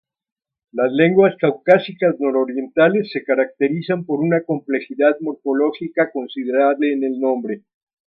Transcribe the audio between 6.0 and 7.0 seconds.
considerable